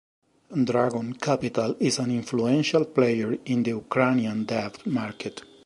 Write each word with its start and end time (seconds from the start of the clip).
Dragon 0.63 1.13
Capital 1.13 1.75
is 1.79 1.99
an 1.99 2.09
influential 2.09 2.85
player 2.85 3.33
in 3.45 3.61
the 3.61 3.69
Ukrainian 3.69 4.45
debt 4.45 4.83
market. 4.87 5.43